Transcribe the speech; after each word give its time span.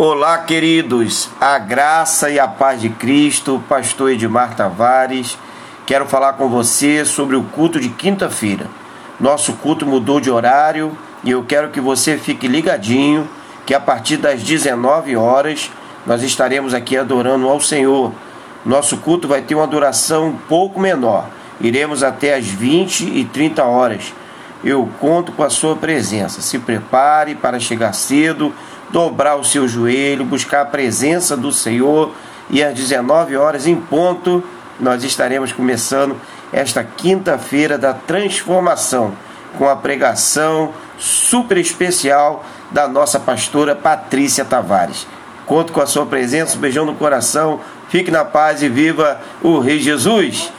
Olá, 0.00 0.38
queridos, 0.38 1.28
a 1.40 1.58
graça 1.58 2.30
e 2.30 2.38
a 2.38 2.46
paz 2.46 2.80
de 2.80 2.88
Cristo, 2.88 3.60
Pastor 3.68 4.12
Edmar 4.12 4.54
Tavares. 4.54 5.36
Quero 5.84 6.06
falar 6.06 6.34
com 6.34 6.48
você 6.48 7.04
sobre 7.04 7.34
o 7.34 7.42
culto 7.42 7.80
de 7.80 7.88
quinta-feira. 7.88 8.68
Nosso 9.18 9.54
culto 9.54 9.84
mudou 9.84 10.20
de 10.20 10.30
horário 10.30 10.96
e 11.24 11.32
eu 11.32 11.42
quero 11.42 11.70
que 11.70 11.80
você 11.80 12.16
fique 12.16 12.46
ligadinho 12.46 13.28
que 13.66 13.74
a 13.74 13.80
partir 13.80 14.18
das 14.18 14.40
19 14.40 15.16
horas 15.16 15.68
nós 16.06 16.22
estaremos 16.22 16.74
aqui 16.74 16.96
adorando 16.96 17.48
ao 17.48 17.60
Senhor. 17.60 18.12
Nosso 18.64 18.98
culto 18.98 19.26
vai 19.26 19.42
ter 19.42 19.56
uma 19.56 19.66
duração 19.66 20.28
um 20.28 20.36
pouco 20.36 20.78
menor. 20.78 21.28
Iremos 21.60 22.04
até 22.04 22.36
as 22.36 22.46
20 22.46 23.00
e 23.00 23.24
30 23.24 23.64
horas. 23.64 24.14
Eu 24.62 24.88
conto 25.00 25.32
com 25.32 25.42
a 25.42 25.50
sua 25.50 25.74
presença. 25.74 26.40
Se 26.40 26.56
prepare 26.60 27.34
para 27.34 27.58
chegar 27.58 27.92
cedo 27.92 28.54
dobrar 28.90 29.36
o 29.36 29.44
seu 29.44 29.68
joelho, 29.68 30.24
buscar 30.24 30.62
a 30.62 30.66
presença 30.66 31.36
do 31.36 31.52
Senhor 31.52 32.12
e 32.50 32.62
às 32.62 32.74
19 32.74 33.36
horas 33.36 33.66
em 33.66 33.76
ponto 33.76 34.42
nós 34.80 35.02
estaremos 35.02 35.52
começando 35.52 36.16
esta 36.52 36.82
quinta-feira 36.84 37.76
da 37.76 37.92
transformação 37.92 39.12
com 39.56 39.68
a 39.68 39.76
pregação 39.76 40.72
super 40.98 41.58
especial 41.58 42.44
da 42.70 42.86
nossa 42.86 43.18
pastora 43.18 43.74
Patrícia 43.74 44.44
Tavares. 44.44 45.06
Conto 45.46 45.72
com 45.72 45.80
a 45.80 45.86
sua 45.86 46.06
presença, 46.06 46.56
um 46.56 46.60
beijão 46.60 46.84
no 46.84 46.94
coração, 46.94 47.60
fique 47.88 48.10
na 48.10 48.24
paz 48.24 48.62
e 48.62 48.68
viva 48.68 49.20
o 49.42 49.58
Rei 49.58 49.78
Jesus. 49.80 50.52